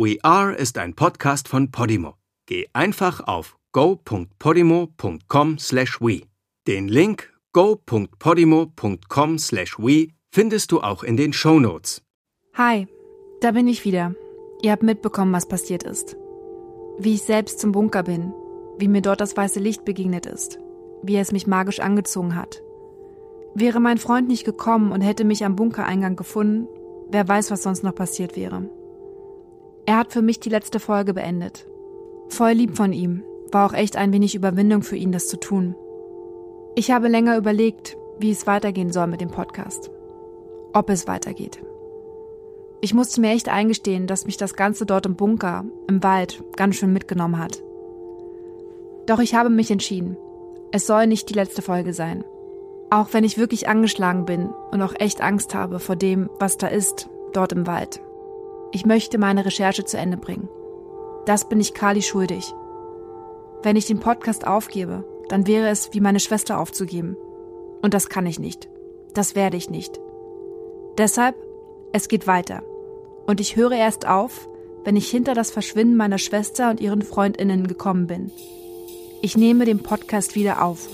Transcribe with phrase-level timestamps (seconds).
[0.00, 2.14] We Are ist ein Podcast von Podimo.
[2.46, 6.22] Geh einfach auf go.podimo.com/we.
[6.68, 12.00] Den Link go.podimo.com/we findest du auch in den Show Notes.
[12.54, 12.86] Hi,
[13.40, 14.14] da bin ich wieder.
[14.62, 16.16] Ihr habt mitbekommen, was passiert ist.
[17.00, 18.32] Wie ich selbst zum Bunker bin,
[18.78, 20.60] wie mir dort das weiße Licht begegnet ist,
[21.02, 22.62] wie es mich magisch angezogen hat.
[23.56, 26.68] Wäre mein Freund nicht gekommen und hätte mich am Bunkereingang gefunden,
[27.10, 28.70] wer weiß, was sonst noch passiert wäre.
[29.88, 31.66] Er hat für mich die letzte Folge beendet.
[32.28, 35.74] Voll lieb von ihm, war auch echt ein wenig Überwindung für ihn, das zu tun.
[36.74, 39.90] Ich habe länger überlegt, wie es weitergehen soll mit dem Podcast.
[40.74, 41.62] Ob es weitergeht.
[42.82, 46.76] Ich musste mir echt eingestehen, dass mich das Ganze dort im Bunker, im Wald, ganz
[46.76, 47.62] schön mitgenommen hat.
[49.06, 50.18] Doch ich habe mich entschieden.
[50.70, 52.24] Es soll nicht die letzte Folge sein.
[52.90, 56.66] Auch wenn ich wirklich angeschlagen bin und auch echt Angst habe vor dem, was da
[56.66, 58.02] ist, dort im Wald.
[58.70, 60.48] Ich möchte meine Recherche zu Ende bringen.
[61.24, 62.54] Das bin ich Kali schuldig.
[63.62, 67.16] Wenn ich den Podcast aufgebe, dann wäre es wie meine Schwester aufzugeben.
[67.82, 68.68] Und das kann ich nicht.
[69.14, 69.98] Das werde ich nicht.
[70.98, 71.34] Deshalb,
[71.92, 72.62] es geht weiter.
[73.26, 74.48] Und ich höre erst auf,
[74.84, 78.30] wenn ich hinter das Verschwinden meiner Schwester und ihren Freundinnen gekommen bin.
[79.22, 80.88] Ich nehme den Podcast wieder auf.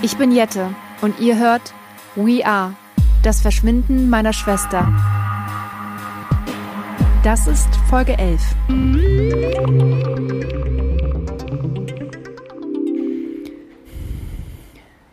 [0.00, 1.74] Ich bin Jette und ihr hört
[2.14, 2.74] We Are,
[3.22, 4.86] das Verschwinden meiner Schwester.
[7.24, 8.40] Das ist Folge 11.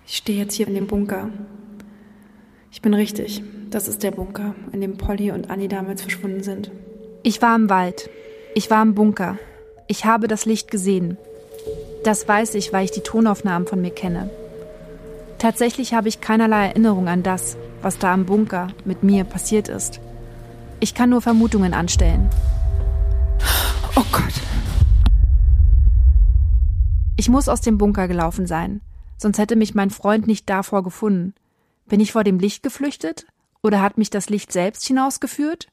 [0.06, 1.30] Ich stehe jetzt hier in dem Bunker.
[2.72, 3.44] Ich bin richtig.
[3.72, 6.72] Das ist der Bunker, in dem Polly und Annie damals verschwunden sind.
[7.24, 8.10] Ich war im Wald.
[8.54, 9.38] Ich war im Bunker.
[9.88, 11.18] Ich habe das Licht gesehen.
[12.04, 14.30] Das weiß ich, weil ich die Tonaufnahmen von mir kenne.
[15.38, 20.00] Tatsächlich habe ich keinerlei Erinnerung an das, was da im Bunker mit mir passiert ist.
[20.80, 22.30] Ich kann nur Vermutungen anstellen.
[23.96, 24.34] Oh Gott.
[27.18, 28.82] Ich muss aus dem Bunker gelaufen sein,
[29.18, 31.34] sonst hätte mich mein Freund nicht davor gefunden.
[31.88, 33.26] Bin ich vor dem Licht geflüchtet?
[33.64, 35.68] Oder hat mich das Licht selbst hinausgeführt?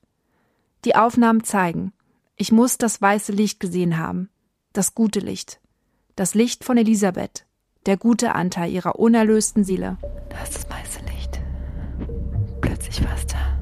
[0.85, 1.93] Die Aufnahmen zeigen,
[2.37, 4.31] ich muss das weiße Licht gesehen haben.
[4.73, 5.61] Das gute Licht.
[6.17, 7.45] Das Licht von Elisabeth.
[7.87, 9.99] Der gute Anteil ihrer unerlösten Seele.
[10.29, 11.41] Da ist das weiße Licht.
[12.61, 13.59] Plötzlich war es da.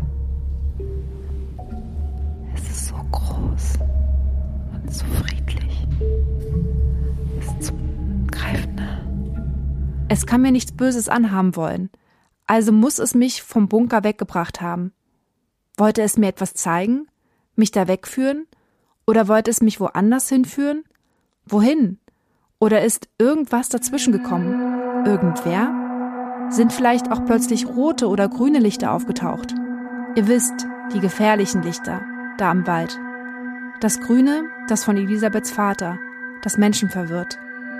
[2.54, 3.78] Es ist so groß
[4.74, 5.86] und so friedlich.
[7.38, 9.00] Es ist zum Greifen nah.
[10.10, 11.88] Es kann mir nichts Böses anhaben wollen.
[12.46, 14.92] Also muss es mich vom Bunker weggebracht haben.
[15.78, 17.06] Wollte es mir etwas zeigen?
[17.56, 18.46] Mich da wegführen?
[19.06, 20.84] Oder wollte es mich woanders hinführen?
[21.46, 21.98] Wohin?
[22.62, 25.06] Oder ist irgendwas dazwischen gekommen?
[25.06, 26.50] Irgendwer?
[26.50, 29.54] Sind vielleicht auch plötzlich rote oder grüne Lichter aufgetaucht?
[30.14, 32.02] Ihr wisst, die gefährlichen Lichter,
[32.36, 33.00] da im Wald.
[33.80, 35.98] Das Grüne, das von Elisabeths Vater,
[36.42, 37.38] das Menschen verwirrt.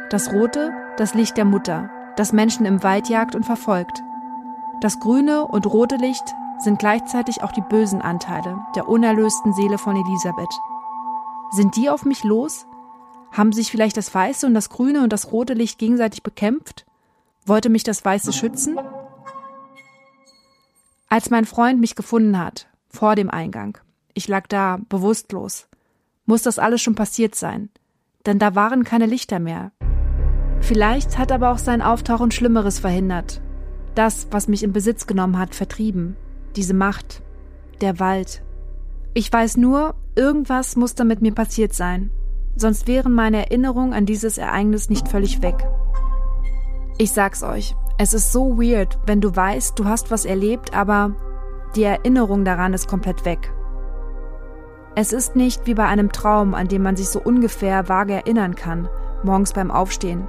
[0.09, 4.03] Das Rote, das Licht der Mutter, das Menschen im Wald jagt und verfolgt.
[4.81, 6.25] Das grüne und rote Licht
[6.59, 10.59] sind gleichzeitig auch die bösen Anteile der unerlösten Seele von Elisabeth.
[11.51, 12.67] Sind die auf mich los?
[13.33, 16.87] Haben sich vielleicht das weiße und das grüne und das rote Licht gegenseitig bekämpft?
[17.47, 18.79] Wollte mich das weiße schützen?
[21.09, 23.79] Als mein Freund mich gefunden hat, vor dem Eingang,
[24.15, 25.69] ich lag da, bewusstlos,
[26.27, 27.71] muss das alles schon passiert sein,
[28.27, 29.73] denn da waren keine Lichter mehr.
[30.61, 33.41] Vielleicht hat aber auch sein Auftauchen Schlimmeres verhindert,
[33.95, 36.17] das, was mich in Besitz genommen hat, vertrieben.
[36.57, 37.23] Diese Macht.
[37.81, 38.43] Der Wald.
[39.15, 42.11] Ich weiß nur, irgendwas muss da mit mir passiert sein.
[42.57, 45.67] Sonst wären meine Erinnerungen an dieses Ereignis nicht völlig weg.
[46.99, 51.15] Ich sag's euch, es ist so weird, wenn du weißt, du hast was erlebt, aber
[51.77, 53.53] die Erinnerung daran ist komplett weg.
[54.97, 58.55] Es ist nicht wie bei einem Traum, an dem man sich so ungefähr vage erinnern
[58.55, 58.89] kann,
[59.23, 60.27] morgens beim Aufstehen.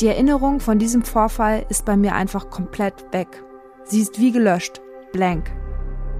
[0.00, 3.44] Die Erinnerung von diesem Vorfall ist bei mir einfach komplett weg.
[3.84, 4.80] Sie ist wie gelöscht,
[5.12, 5.50] blank.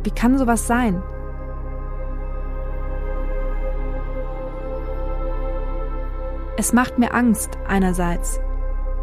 [0.05, 1.03] Wie kann sowas sein?
[6.63, 8.39] Es macht mir Angst einerseits.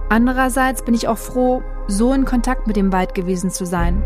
[0.07, 4.01] Andererseits bin ich auch froh, so in Kontakt mit dem Wald gewesen zu sein.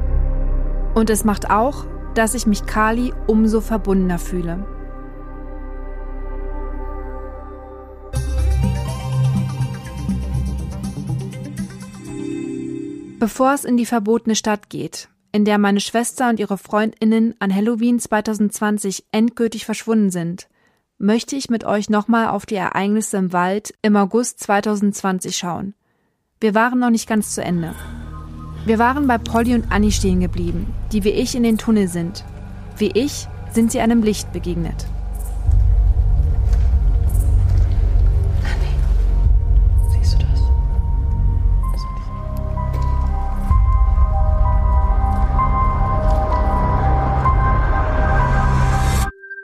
[0.95, 1.85] Und es macht auch,
[2.15, 4.65] dass ich mich Kali umso verbundener fühle.
[13.19, 17.53] Bevor es in die verbotene Stadt geht, in der meine Schwester und ihre Freundinnen an
[17.53, 20.47] Halloween 2020 endgültig verschwunden sind,
[20.97, 25.73] möchte ich mit euch nochmal auf die Ereignisse im Wald im August 2020 schauen.
[26.39, 27.73] Wir waren noch nicht ganz zu Ende.
[28.65, 32.23] Wir waren bei Polly und Annie stehen geblieben, die wie ich in den Tunnel sind.
[32.77, 34.87] Wie ich sind sie einem Licht begegnet.
[39.91, 40.41] Siehst du das?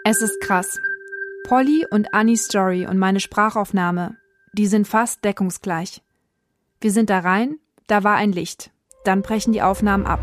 [0.06, 0.80] Es ist krass.
[1.50, 4.16] Polly und Annies Story und meine Sprachaufnahme,
[4.54, 6.04] die sind fast deckungsgleich.
[6.80, 7.58] Wir sind da rein,
[7.88, 8.70] da war ein Licht.
[9.04, 10.20] Dann brechen die Aufnahmen ab.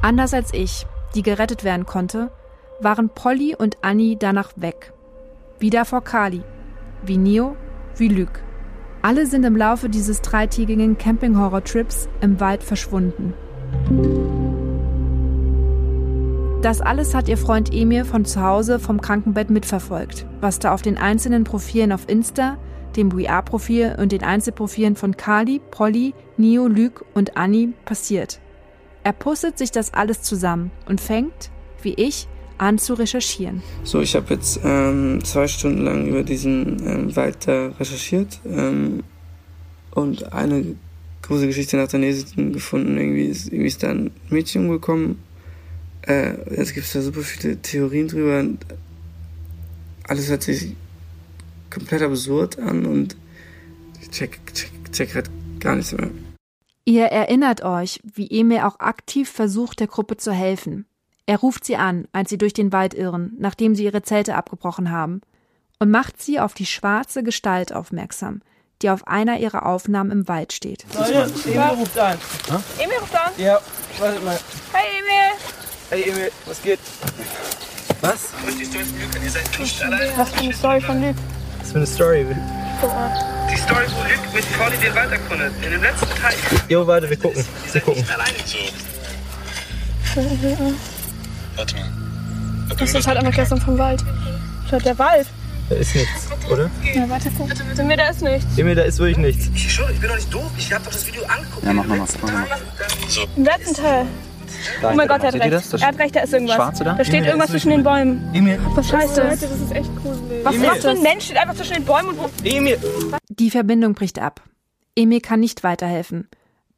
[0.00, 2.32] Anders als ich, die gerettet werden konnte,
[2.80, 4.94] waren Polly und Annie danach weg.
[5.58, 6.42] Wieder vor Kali.
[7.02, 7.54] Wie Neo,
[7.96, 8.40] wie Luc.
[9.02, 13.34] Alle sind im Laufe dieses dreitägigen Camping-Horror-Trips im Wald verschwunden.
[16.62, 20.82] Das alles hat ihr Freund Emil von zu Hause vom Krankenbett mitverfolgt, was da auf
[20.82, 22.58] den einzelnen Profilen auf Insta,
[22.96, 28.40] dem We-Are-Profil und den Einzelprofilen von Kali, Polly, Neo, Luc und Annie passiert.
[29.04, 31.50] Er pustet sich das alles zusammen und fängt,
[31.82, 32.26] wie ich,
[32.58, 33.62] an zu recherchieren.
[33.84, 39.04] So, ich habe jetzt ähm, zwei Stunden lang über diesen ähm, Wald da recherchiert ähm,
[39.90, 40.74] und eine
[41.22, 42.96] große Geschichte nach der nächsten gefunden.
[42.96, 45.18] Irgendwie ist, irgendwie ist da ein Mädchen umgekommen.
[46.06, 48.40] Äh, jetzt gibt es da super viele Theorien drüber.
[48.40, 48.64] Und
[50.08, 50.76] alles hört sich
[51.70, 53.16] komplett absurd an und
[54.00, 55.30] ich check, check, check halt
[55.60, 56.10] gar nichts mehr.
[56.84, 60.86] Ihr erinnert euch, wie Emil auch aktiv versucht, der Gruppe zu helfen.
[61.26, 64.92] Er ruft sie an, als sie durch den Wald irren, nachdem sie ihre Zelte abgebrochen
[64.92, 65.22] haben,
[65.80, 68.40] und macht sie auf die schwarze Gestalt aufmerksam,
[68.82, 70.86] die auf einer ihrer Aufnahmen im Wald steht.
[70.94, 72.18] Leute, Emil ruft an.
[72.78, 73.32] Emil ruft an.
[73.36, 73.60] Ja,
[73.98, 74.38] warte mal.
[74.72, 75.65] Hey Emil.
[75.88, 76.80] Hey Emil, was geht?
[78.00, 78.30] Was?
[80.16, 81.14] Was für eine Story von Luke.
[81.60, 82.26] Was für eine Story?
[82.80, 83.46] Guck mal.
[83.48, 85.52] Die Story, wo Luke mit Polly den Wald erkundet.
[85.64, 86.34] In dem letzten Teil.
[86.68, 87.44] Jo, warte, wir gucken.
[87.72, 88.04] Wir gucken.
[91.54, 91.92] Warte mal.
[92.76, 94.04] Das ist halt einfach gestern vom Wald.
[94.68, 95.28] Schaut der Wald.
[95.68, 96.68] Da ist nichts, oder?
[96.94, 97.48] Ja, warte, guck.
[97.48, 98.58] Bitte, mir, da ist nichts.
[98.58, 99.50] Emil, da ist wirklich nichts.
[99.54, 100.50] Ich ich bin doch nicht doof.
[100.58, 101.64] Ich hab doch das Video angeguckt.
[101.64, 102.20] Ja, mach mal was.
[102.20, 102.44] Mal.
[103.36, 104.06] Im letzten Teil.
[104.80, 105.52] Da Oh mein Gott, er hat recht.
[105.52, 105.72] das?
[105.74, 106.56] Er hat recht, da ist irgendwas.
[106.56, 106.94] Schwarze da?
[106.94, 108.28] Da steht irgendwas zwischen den Bäumen.
[108.34, 109.40] Emil, Was heißt das?
[109.40, 110.44] Das ist echt gruselig.
[110.44, 112.30] Was, was für ein Mensch steht einfach zwischen den Bäumen und wo...
[112.44, 112.78] Emil.
[113.28, 114.42] Die Verbindung bricht ab.
[114.96, 116.28] Emil kann nicht weiterhelfen.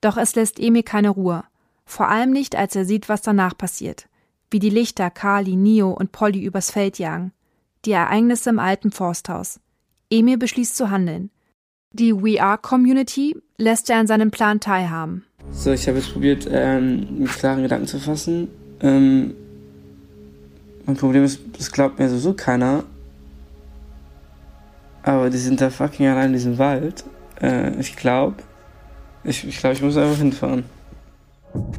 [0.01, 1.45] Doch es lässt Emil keine Ruhe.
[1.85, 4.09] Vor allem nicht, als er sieht, was danach passiert.
[4.51, 7.33] Wie die Lichter Kali, Nio und Polly übers Feld jagen.
[7.85, 9.61] Die Ereignisse im alten Forsthaus.
[10.11, 11.31] Emil beschließt zu handeln.
[11.93, 15.25] Die We Are Community lässt er an seinem Plan teilhaben.
[15.53, 18.49] So, ich habe jetzt probiert, ähm, mit klaren Gedanken zu fassen.
[18.81, 19.35] Ähm,
[20.87, 22.85] mein Problem ist, das glaubt mir sowieso keiner.
[25.03, 27.05] Aber die sind da fucking allein in diesem Wald.
[27.41, 28.37] Äh, ich glaube,
[29.25, 30.65] ich, ich glaube, ich muss einfach hinfahren.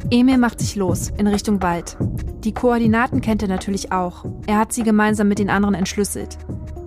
[0.10, 1.96] Emil macht sich los in Richtung Wald.
[2.44, 4.26] Die Koordinaten kennt er natürlich auch.
[4.48, 6.38] Er hat sie gemeinsam mit den anderen entschlüsselt.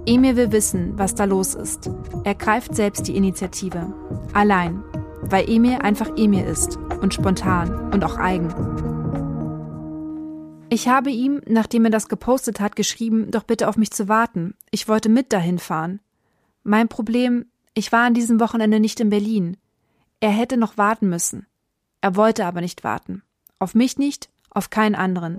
[0.04, 1.90] Emil will wissen, was da los ist.
[2.24, 3.92] Er greift selbst die Initiative.
[4.32, 4.82] Allein.
[5.22, 6.76] Weil Emil einfach Emil ist.
[7.00, 7.92] Und spontan.
[7.92, 8.52] Und auch eigen.
[10.68, 14.54] Ich habe ihm, nachdem er das gepostet hat, geschrieben, doch bitte auf mich zu warten.
[14.70, 16.00] Ich wollte mit dahin fahren.
[16.62, 19.58] Mein Problem, ich war an diesem Wochenende nicht in Berlin.
[20.20, 21.46] Er hätte noch warten müssen.
[22.00, 23.22] Er wollte aber nicht warten.
[23.58, 25.38] Auf mich nicht, auf keinen anderen.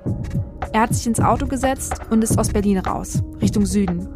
[0.71, 4.07] Er hat sich ins Auto gesetzt und ist aus Berlin raus, Richtung Süden.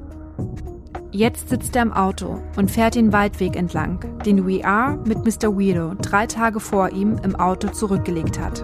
[1.18, 5.50] Jetzt sitzt er im Auto und fährt den Waldweg entlang, den We Are mit Mr.
[5.50, 8.64] Weirdo drei Tage vor ihm im Auto zurückgelegt hat.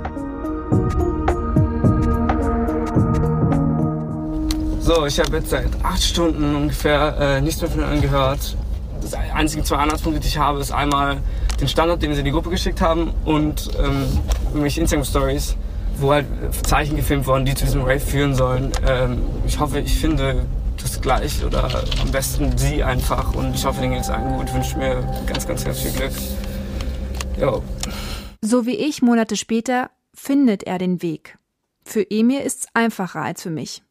[4.82, 8.56] So, ich habe jetzt seit acht Stunden ungefähr äh, nichts mehr von ihnen angehört.
[9.02, 11.18] Das einzige zwei Anhaltspunkte, die ich habe, ist einmal
[11.60, 14.06] den Standard, den sie in die Gruppe geschickt haben und ähm,
[14.50, 15.56] irgendwelche Instagram-Stories,
[15.98, 16.28] wo halt
[16.68, 18.72] Zeichen gefilmt wurden, die zu diesem Rave führen sollen.
[18.88, 20.46] Ähm, ich hoffe, ich finde
[20.84, 24.54] das gleich oder am besten sie einfach und ich hoffe, denen geht es allen gut.
[24.54, 26.12] Wünsche mir ganz, ganz, ganz viel Glück.
[27.40, 27.64] Jo.
[28.42, 31.38] So wie ich Monate später findet er den Weg.
[31.86, 33.84] Für Emil ist's einfacher als für mich.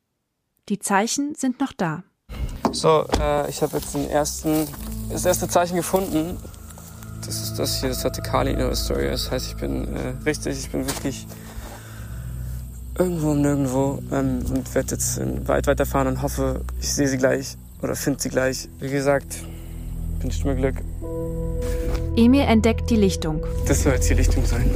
[0.69, 2.05] Die Zeichen sind noch da.
[2.71, 4.67] So, äh, ich habe jetzt den ersten,
[5.11, 6.39] das erste Zeichen gefunden.
[7.25, 9.09] Das ist das hier, das hatte Kali in ihrer Story.
[9.09, 11.27] Das heißt, ich bin äh, richtig, ich bin wirklich
[13.03, 17.97] irgendwo nirgendwo ähm, und werde jetzt weit weiterfahren und hoffe, ich sehe sie gleich oder
[17.97, 18.69] finde sie gleich.
[18.79, 19.43] Wie gesagt,
[20.21, 20.77] wünscht mir Glück.
[22.17, 23.45] Emil entdeckt die Lichtung.
[23.67, 24.71] Das soll jetzt die Lichtung sein.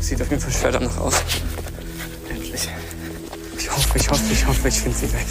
[0.00, 1.22] Sieht auf jeden Fall schwer danach aus.
[2.30, 2.68] Endlich.
[3.58, 5.26] Ich hoffe, ich hoffe, ich hoffe, ich finde sie gleich.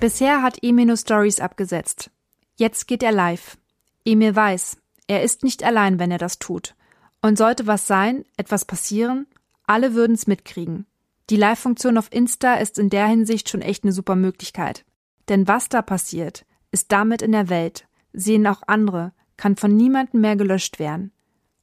[0.00, 2.10] Bisher hat Emil nur Stories abgesetzt.
[2.56, 3.58] Jetzt geht er live.
[4.04, 4.78] Emil weiß,
[5.08, 6.74] Er ist nicht allein, wenn er das tut.
[7.20, 9.26] Und sollte was sein, etwas passieren,
[9.70, 10.84] alle würden's mitkriegen.
[11.30, 14.84] Die Live-Funktion auf Insta ist in der Hinsicht schon echt eine super Möglichkeit.
[15.28, 20.22] Denn was da passiert, ist damit in der Welt, sehen auch andere, kann von niemandem
[20.22, 21.12] mehr gelöscht werden.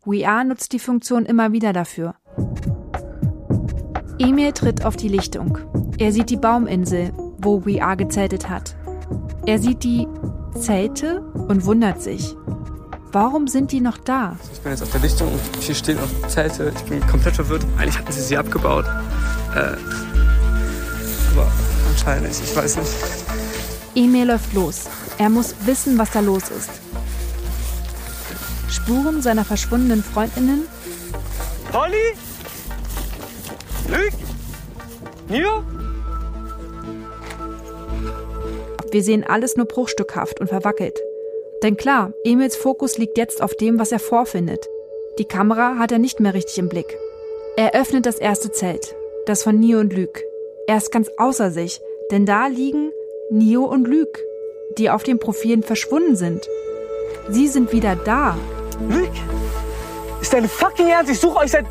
[0.05, 2.15] We nutzt die Funktion immer wieder dafür.
[4.19, 5.57] Emil tritt auf die Lichtung.
[5.97, 8.77] Er sieht die Bauminsel, wo We gezeltet hat.
[9.45, 10.07] Er sieht die
[10.57, 12.37] Zelte und wundert sich.
[13.19, 14.37] Warum sind die noch da?
[14.53, 16.71] Ich bin jetzt auf der Lichtung und hier stehen noch Zelte.
[16.75, 17.65] Ich bin komplett verwirrt.
[17.75, 18.85] Eigentlich hatten sie sie abgebaut.
[19.55, 19.75] Äh,
[21.31, 21.51] aber
[21.89, 22.29] anscheinend.
[22.29, 22.91] Ich weiß nicht.
[23.95, 24.83] Emil läuft los.
[25.17, 26.69] Er muss wissen, was da los ist.
[28.69, 30.67] Spuren seiner verschwundenen Freundinnen?
[31.71, 32.13] Polly?
[33.87, 34.13] Luc?
[35.27, 35.63] Nio?
[38.91, 40.99] Wir sehen alles nur bruchstückhaft und verwackelt.
[41.63, 44.67] Denn klar, Emils Fokus liegt jetzt auf dem, was er vorfindet.
[45.17, 46.97] Die Kamera hat er nicht mehr richtig im Blick.
[47.55, 48.95] Er öffnet das erste Zelt,
[49.25, 50.21] das von Nio und Luc.
[50.67, 52.91] Er ist ganz außer sich, denn da liegen
[53.31, 54.19] Nio und Luc,
[54.77, 56.47] die auf den Profilen verschwunden sind.
[57.29, 58.37] Sie sind wieder da.
[58.87, 59.09] Luc?
[60.21, 61.11] Ist dein fucking Ernst?
[61.11, 61.65] Ich suche euch seit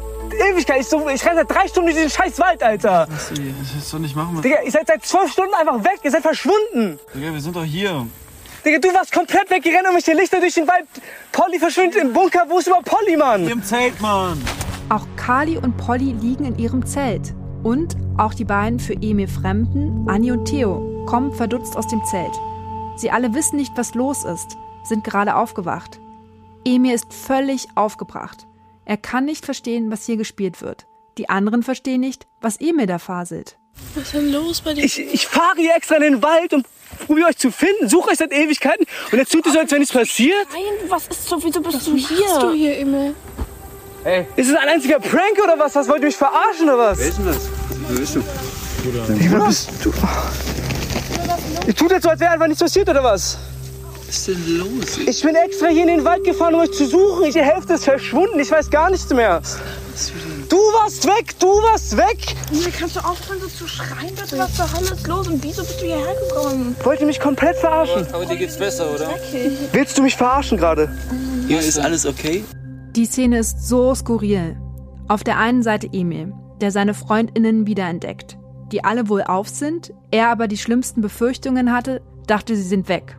[0.50, 0.80] Ewigkeit.
[0.80, 3.06] Ich, suche, ich renne seit drei Stunden durch diesen scheiß Wald, Alter.
[3.08, 3.38] Was, das
[3.74, 4.42] willst du nicht machen.
[4.42, 6.00] Digga, ihr seid seit zwölf Stunden einfach weg.
[6.02, 6.98] Ihr seid verschwunden.
[7.14, 8.06] Digga, wir sind doch hier.
[8.66, 9.64] Digga, du warst komplett weg.
[9.64, 10.88] Ihr rennt um mich die Lichter durch den Wald.
[11.30, 12.46] Polly verschwindet im Bunker.
[12.48, 13.46] Wo ist überhaupt Polly, Mann?
[13.46, 14.42] Im Zelt, Mann.
[14.88, 17.32] Auch Kali und Polly liegen in ihrem Zelt.
[17.62, 22.32] Und auch die beiden für Emil Fremden, Anni und Theo, kommen verdutzt aus dem Zelt.
[22.96, 26.00] Sie alle wissen nicht, was los ist, sind gerade aufgewacht.
[26.64, 28.48] Emil ist völlig aufgebracht.
[28.84, 30.88] Er kann nicht verstehen, was hier gespielt wird.
[31.18, 33.58] Die anderen verstehen nicht, was Emil da faselt.
[33.94, 34.84] Was ist denn los bei dir?
[34.84, 36.66] Ich, ich fahre hier extra in den Wald und
[37.06, 37.88] probiere euch zu finden.
[37.88, 38.86] Suche euch seit Ewigkeiten.
[39.12, 40.46] Und jetzt tut ihr so, als wenn nichts passiert.
[40.52, 41.42] Nein, was ist so?
[41.42, 42.26] Wieso bist du hier?
[42.26, 43.14] Was du hier, Emil?
[44.04, 45.74] Ey, ist es ein einziger Prank oder was?
[45.74, 46.98] Was wollt ihr mich verarschen oder was?
[46.98, 47.48] Wer ist denn das?
[47.88, 48.22] Wer bist du?
[49.14, 49.92] Digga, was bist du?
[51.66, 53.38] Ihr tut jetzt so, als wäre einfach nichts passiert oder was?
[54.06, 54.98] Was ist denn los?
[55.06, 57.32] Ich bin extra hier in den Wald gefahren, um euch zu suchen.
[57.32, 58.38] Die Hälfte ist verschwunden.
[58.38, 59.42] Ich weiß gar nichts mehr.
[60.48, 62.18] Du warst weg, du warst weg.
[62.52, 64.14] Emil, kannst du aufhören, so zu schreien?
[64.14, 64.38] Bitte?
[64.38, 65.28] Was zur Hölle ist los?
[65.28, 66.76] Und wieso bist du hierher gekommen?
[66.84, 68.06] Wollt ihr mich komplett verarschen?
[68.12, 69.10] Aber dir geht's besser, oder?
[69.72, 70.88] Willst du mich verarschen gerade?
[71.48, 72.44] Ja, ist alles okay?
[72.90, 74.56] Die Szene ist so skurril.
[75.08, 78.38] Auf der einen Seite Emil, der seine Freundinnen wiederentdeckt,
[78.72, 83.18] die alle wohl auf sind, er aber die schlimmsten Befürchtungen hatte, dachte, sie sind weg.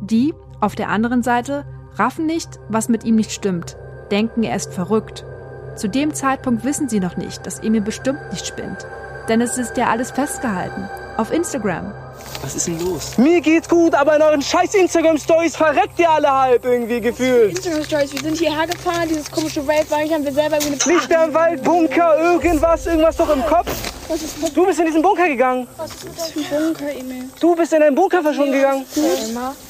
[0.00, 1.64] Die, auf der anderen Seite,
[1.94, 3.76] raffen nicht, was mit ihm nicht stimmt,
[4.10, 5.24] denken, er ist verrückt.
[5.76, 8.86] Zu dem Zeitpunkt wissen sie noch nicht, dass Emil bestimmt nicht spinnt.
[9.28, 10.88] Denn es ist ja alles festgehalten.
[11.16, 11.92] Auf Instagram.
[12.42, 13.16] Was ist denn los?
[13.18, 17.56] Mir geht's gut, aber in euren scheiß Instagram-Stories verreckt ihr alle halb irgendwie gefühlt.
[17.56, 20.94] Instagram Stories, wir sind hierher gefahren, dieses komische Welt, weil haben wir selber irgendwie eine
[20.98, 23.70] Lichter im Wald, Bunker, irgendwas, irgendwas doch im Kopf.
[24.08, 25.66] Was ist mit, Du bist in diesen Bunker gegangen.
[25.76, 27.24] was ist mit deinem Bunker, Emil?
[27.40, 28.84] Du bist in deinen Bunker verschwunden gegangen.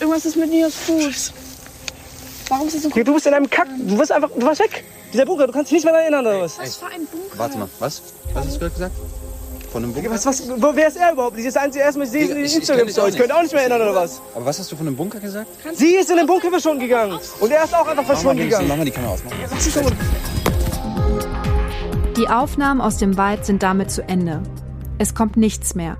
[0.00, 1.32] Irgendwas ist mit Nios Fuß.
[2.48, 3.68] Warum ist das so Ja, Du bist in einem Kack.
[3.78, 4.84] Du warst einfach, du warst weg.
[5.12, 6.58] Dieser Bunker, du kannst dich nicht mehr daran erinnern oder was?
[6.58, 7.38] Was für ein Bunker?
[7.38, 8.02] Warte mal, was?
[8.32, 8.94] Was hast du gerade gesagt?
[9.70, 10.10] Von einem Bunker?
[10.10, 11.36] Was, was, wo, wer ist er überhaupt?
[11.36, 13.14] Sie ist das einzige erstmal, ich sehe in den Ich- ich Instagram-Stories.
[13.14, 14.20] kenn Könnt ihr auch nicht mehr erinnern oder was?
[14.34, 15.48] Aber was hast du von einem Bunker gesagt?
[15.74, 17.18] Sie ist in den Bunker verschwunden gegangen.
[17.40, 18.68] Und er ist auch einfach Mach mal, verschwunden die, gegangen.
[18.68, 19.20] mach mal die Kamera aus.
[19.24, 19.92] Mach mal.
[22.16, 24.42] Die Aufnahmen aus dem Wald sind damit zu Ende.
[24.98, 25.96] Es kommt nichts mehr.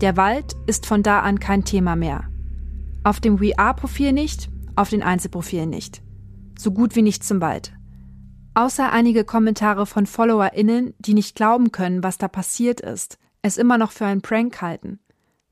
[0.00, 2.24] Der Wald ist von da an kein Thema mehr.
[3.04, 6.02] Auf dem We-Are-Profil nicht, auf den Einzelprofilen nicht.
[6.58, 7.72] So gut wie nichts zum Wald.
[8.54, 13.78] Außer einige Kommentare von FollowerInnen, die nicht glauben können, was da passiert ist, es immer
[13.78, 15.00] noch für einen Prank halten.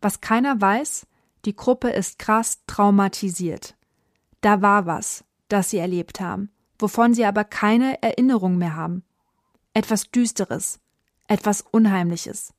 [0.01, 1.07] Was keiner weiß,
[1.45, 3.77] die Gruppe ist krass traumatisiert.
[4.41, 9.03] Da war was, das sie erlebt haben, wovon sie aber keine Erinnerung mehr haben.
[9.75, 10.79] Etwas Düsteres,
[11.27, 12.55] etwas Unheimliches.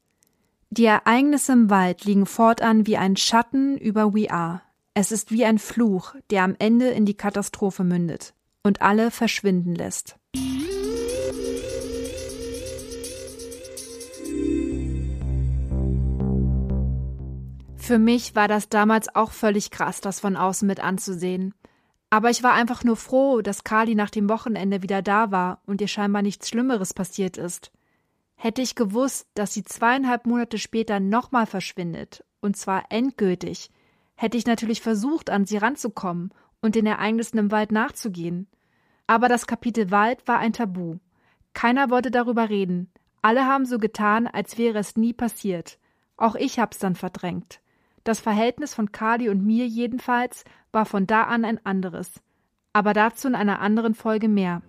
[0.70, 4.62] Die Ereignisse im Wald liegen fortan wie ein Schatten über We Are.
[4.94, 8.34] Es ist wie ein Fluch, der am Ende in die Katastrophe mündet
[8.64, 10.18] und alle verschwinden lässt.
[17.84, 21.54] Für mich war das damals auch völlig krass, das von außen mit anzusehen.
[22.10, 25.82] Aber ich war einfach nur froh, dass Kali nach dem Wochenende wieder da war und
[25.82, 27.74] ihr scheinbar nichts Schlimmeres passiert ist.
[28.36, 33.70] Hätte ich gewusst, dass sie zweieinhalb Monate später nochmal verschwindet, und zwar endgültig,
[34.16, 38.48] hätte ich natürlich versucht, an sie ranzukommen und den Ereignissen im Wald nachzugehen.
[39.08, 40.98] Aber das Kapitel Wald war ein Tabu.
[41.54, 42.92] Keiner wollte darüber reden.
[43.22, 45.78] Alle haben so getan, als wäre es nie passiert.
[46.18, 47.60] Auch ich hab's dann verdrängt.
[48.04, 52.12] Das Verhältnis von Kali und mir jedenfalls war von da an ein anderes.
[52.74, 54.62] Aber dazu in einer anderen Folge mehr.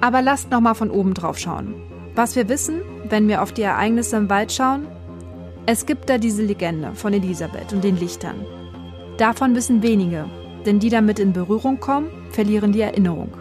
[0.00, 1.74] Aber lasst noch mal von oben drauf schauen.
[2.14, 4.86] Was wir wissen, wenn wir auf die Ereignisse im Wald schauen,
[5.66, 8.44] es gibt da diese Legende von Elisabeth und den Lichtern.
[9.18, 10.28] Davon wissen wenige,
[10.68, 13.32] denn die damit in Berührung kommen, verlieren die Erinnerung.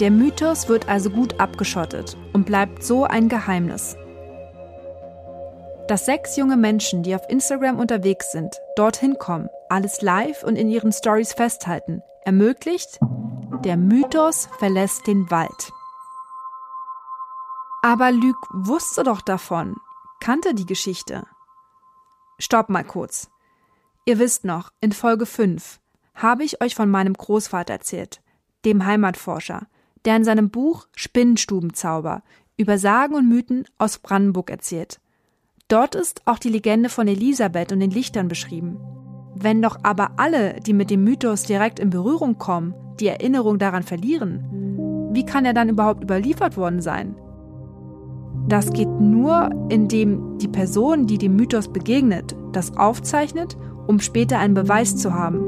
[0.00, 3.94] Der Mythos wird also gut abgeschottet und bleibt so ein Geheimnis.
[5.86, 10.70] Dass sechs junge Menschen, die auf Instagram unterwegs sind, dorthin kommen, alles live und in
[10.70, 12.98] ihren Stories festhalten, ermöglicht,
[13.62, 15.70] der Mythos verlässt den Wald.
[17.82, 19.76] Aber Lüg wusste doch davon,
[20.18, 21.26] kannte die Geschichte.
[22.38, 23.28] Stopp mal kurz.
[24.06, 25.80] Ihr wisst noch, in Folge 5
[26.14, 28.20] habe ich euch von meinem Großvater erzählt,
[28.66, 29.66] dem Heimatforscher,
[30.04, 32.22] der in seinem Buch Spinnenstubenzauber
[32.58, 35.00] über Sagen und Mythen aus Brandenburg erzählt.
[35.68, 38.78] Dort ist auch die Legende von Elisabeth und den Lichtern beschrieben.
[39.34, 43.82] Wenn doch aber alle, die mit dem Mythos direkt in Berührung kommen, die Erinnerung daran
[43.82, 47.16] verlieren, wie kann er dann überhaupt überliefert worden sein?
[48.48, 54.54] Das geht nur, indem die Person, die dem Mythos begegnet, das aufzeichnet, um später einen
[54.54, 55.40] Beweis zu haben.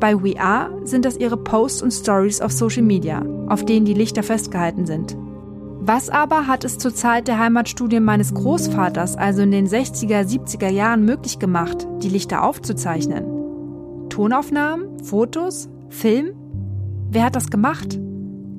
[0.00, 3.94] Bei We Are sind das ihre Posts und Stories auf Social Media, auf denen die
[3.94, 5.16] Lichter festgehalten sind.
[5.84, 10.70] Was aber hat es zur Zeit der Heimatstudien meines Großvaters, also in den 60er, 70er
[10.70, 13.24] Jahren möglich gemacht, die Lichter aufzuzeichnen?
[14.08, 15.02] Tonaufnahmen?
[15.02, 15.68] Fotos?
[15.88, 16.34] Film?
[17.10, 17.98] Wer hat das gemacht?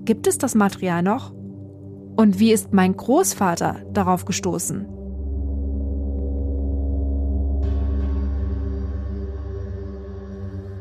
[0.05, 1.33] Gibt es das Material noch?
[2.15, 4.85] Und wie ist mein Großvater darauf gestoßen?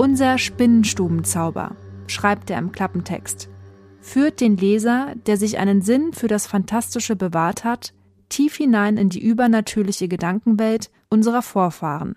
[0.02, 1.76] Unser Spinnenstubenzauber,
[2.09, 3.49] schreibt er im Klappentext,
[4.00, 7.94] führt den Leser, der sich einen Sinn für das Fantastische bewahrt hat,
[8.28, 12.16] tief hinein in die übernatürliche Gedankenwelt unserer Vorfahren.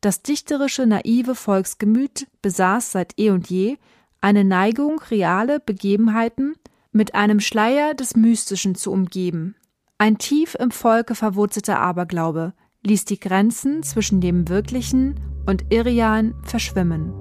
[0.00, 3.76] Das dichterische, naive Volksgemüt besaß seit eh und je
[4.20, 6.56] eine Neigung, reale Begebenheiten
[6.90, 9.54] mit einem Schleier des Mystischen zu umgeben.
[9.96, 17.12] Ein tief im Volke verwurzelter Aberglaube ließ die Grenzen zwischen dem Wirklichen und Irrealen verschwimmen.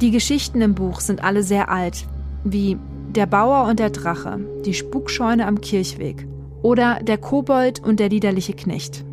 [0.00, 2.06] Die Geschichten im Buch sind alle sehr alt,
[2.44, 2.76] wie
[3.14, 6.26] Der Bauer und der Drache, die Spukscheune am Kirchweg
[6.62, 9.04] oder Der Kobold und der liederliche Knecht.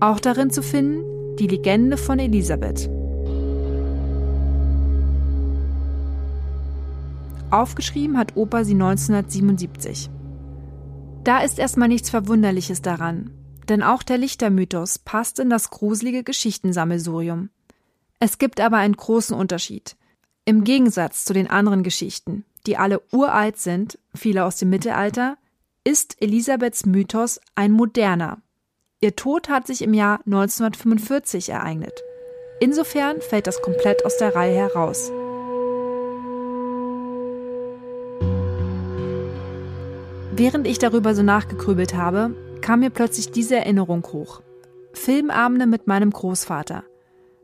[0.00, 1.04] Auch darin zu finden
[1.38, 2.90] die Legende von Elisabeth.
[7.50, 10.10] Aufgeschrieben hat Opa sie 1977.
[11.24, 13.30] Da ist erstmal nichts Verwunderliches daran,
[13.70, 17.50] denn auch der Lichtermythos passt in das gruselige Geschichtensammelsurium.
[18.18, 19.96] Es gibt aber einen großen Unterschied.
[20.44, 25.38] Im Gegensatz zu den anderen Geschichten, die alle uralt sind, viele aus dem Mittelalter,
[25.84, 28.42] ist Elisabeths Mythos ein moderner.
[29.00, 32.02] Ihr Tod hat sich im Jahr 1945 ereignet.
[32.60, 35.10] Insofern fällt das komplett aus der Reihe heraus.
[40.32, 44.42] Während ich darüber so nachgegrübelt habe, kam mir plötzlich diese Erinnerung hoch.
[44.92, 46.84] Filmabende mit meinem Großvater.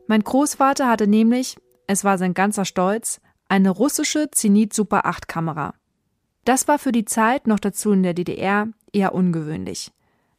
[0.07, 5.73] Mein Großvater hatte nämlich, es war sein ganzer Stolz, eine russische Zenit Super 8 Kamera.
[6.45, 9.91] Das war für die Zeit noch dazu in der DDR eher ungewöhnlich.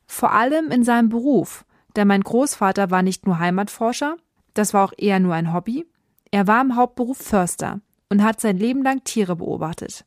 [0.06, 1.64] Vor allem in seinem Beruf,
[1.96, 4.16] denn mein Großvater war nicht nur Heimatforscher,
[4.54, 5.86] das war auch eher nur ein Hobby,
[6.30, 10.04] er war im Hauptberuf Förster und hat sein Leben lang Tiere beobachtet.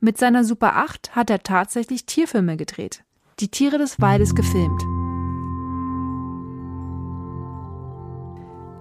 [0.00, 3.04] Mit seiner Super 8 hat er tatsächlich Tierfilme gedreht.
[3.38, 4.82] Die Tiere des Waldes gefilmt.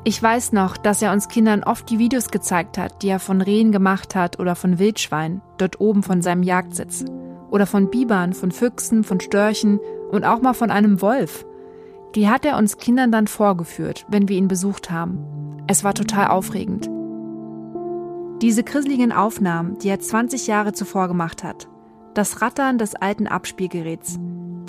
[0.05, 3.41] Ich weiß noch, dass er uns Kindern oft die Videos gezeigt hat, die er von
[3.41, 7.03] Rehen gemacht hat oder von Wildschweinen, dort oben von seinem Jagdsitz.
[7.51, 11.45] Oder von Bibern, von Füchsen, von Störchen und auch mal von einem Wolf.
[12.15, 15.19] Die hat er uns Kindern dann vorgeführt, wenn wir ihn besucht haben.
[15.67, 16.89] Es war total aufregend.
[18.41, 21.67] Diese grisseligen Aufnahmen, die er 20 Jahre zuvor gemacht hat,
[22.13, 24.17] das Rattern des alten Abspielgeräts,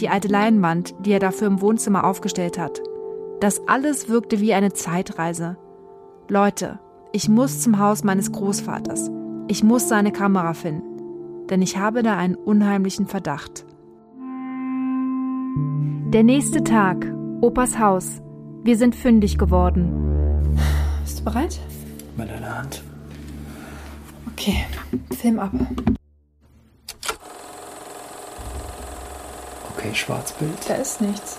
[0.01, 2.81] die alte Leinwand, die er dafür im Wohnzimmer aufgestellt hat,
[3.41, 5.57] das alles wirkte wie eine Zeitreise.
[6.29, 6.79] Leute,
[7.13, 9.11] ich muss zum Haus meines Großvaters.
[9.49, 13.65] Ich muss seine Kamera finden, denn ich habe da einen unheimlichen Verdacht.
[16.13, 17.07] Der nächste Tag,
[17.41, 18.23] Opas Haus.
[18.65, 20.57] Wir sind fündig geworden.
[21.05, 21.61] Bist du bereit?
[22.17, 22.83] Mit deiner Hand.
[24.33, 24.65] Okay,
[25.17, 25.53] Film ab.
[29.87, 30.69] Okay, Schwarzbild.
[30.69, 31.39] Da ist nichts.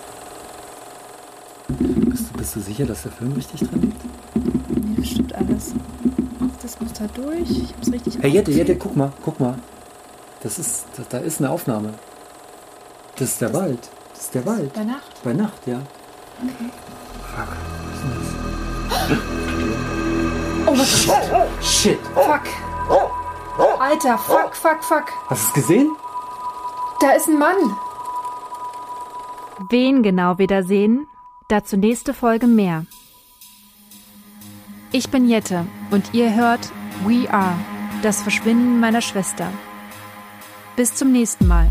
[1.68, 4.02] Bist du, bist du sicher, dass der Film richtig drin liegt?
[4.02, 5.72] Ja, das stimmt alles.
[6.62, 7.50] Das muss da durch.
[7.50, 8.50] Ich hab's richtig Hey, Jette.
[8.50, 9.56] Jette, guck mal, guck mal.
[10.42, 11.92] Das ist, da, da ist eine Aufnahme.
[13.16, 13.90] Das ist der Wald.
[14.14, 14.72] Das ist der Wald.
[14.72, 15.22] Bei Nacht.
[15.22, 15.80] Bei Nacht, ja.
[20.66, 21.48] Oh mein Gott.
[21.62, 21.98] Shit.
[22.14, 22.42] Fuck.
[23.78, 25.04] Alter, fuck, fuck, fuck.
[25.28, 25.96] Hast du es gesehen?
[27.00, 27.76] Da ist ein Mann.
[29.70, 31.06] Wen genau wir da sehen?
[31.48, 32.86] Dazu nächste Folge mehr.
[34.92, 36.72] Ich bin Jette und ihr hört
[37.04, 37.54] We Are,
[38.02, 39.52] das Verschwinden meiner Schwester.
[40.76, 41.70] Bis zum nächsten Mal.